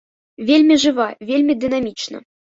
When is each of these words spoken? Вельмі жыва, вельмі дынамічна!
Вельмі 0.47 0.77
жыва, 0.85 1.07
вельмі 1.31 1.59
дынамічна! 1.67 2.25